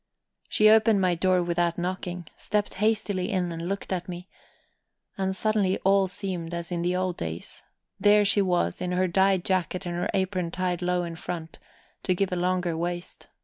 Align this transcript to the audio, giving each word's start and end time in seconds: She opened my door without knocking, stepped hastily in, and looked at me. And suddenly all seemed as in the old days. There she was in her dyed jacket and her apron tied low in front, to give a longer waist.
She 0.49 0.67
opened 0.67 0.99
my 0.99 1.13
door 1.13 1.43
without 1.43 1.77
knocking, 1.77 2.25
stepped 2.35 2.73
hastily 2.81 3.29
in, 3.29 3.51
and 3.51 3.69
looked 3.69 3.93
at 3.93 4.09
me. 4.09 4.27
And 5.15 5.35
suddenly 5.35 5.77
all 5.83 6.07
seemed 6.07 6.55
as 6.55 6.71
in 6.71 6.81
the 6.81 6.95
old 6.95 7.17
days. 7.17 7.63
There 7.99 8.25
she 8.25 8.41
was 8.41 8.81
in 8.81 8.93
her 8.93 9.07
dyed 9.07 9.45
jacket 9.45 9.85
and 9.85 9.93
her 9.95 10.09
apron 10.15 10.49
tied 10.49 10.81
low 10.81 11.03
in 11.03 11.17
front, 11.17 11.59
to 12.01 12.15
give 12.15 12.31
a 12.31 12.35
longer 12.35 12.75
waist. 12.75 13.27